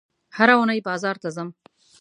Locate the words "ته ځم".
1.21-1.49